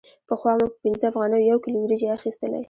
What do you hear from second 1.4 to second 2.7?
یو کیلو وریجې اخیستلې